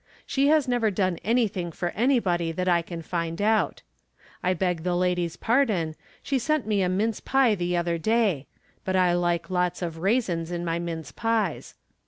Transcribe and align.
She 0.25 0.47
has 0.47 0.67
never 0.67 0.89
done 0.89 1.19
anything 1.23 1.71
for 1.71 1.89
anybody 1.89 2.51
that 2.53 2.67
I 2.67 2.81
can 2.81 3.03
find 3.03 3.39
out. 3.39 3.83
I 4.41 4.55
beg 4.55 4.81
the 4.81 4.95
lady's 4.95 5.37
pardon, 5.37 5.93
she 6.23 6.39
sent 6.39 6.65
me 6.65 6.81
a 6.81 6.89
mince 6.89 7.19
pie 7.19 7.53
the 7.53 7.77
other 7.77 7.99
day— 7.99 8.47
^but 8.87 8.95
I 8.95 9.13
like 9.13 9.51
lots 9.51 9.83
of 9.83 9.99
raisins 9.99 10.49
in 10.49 10.65
my 10.65 10.79
mince 10.79 11.11
pies. 11.11 11.75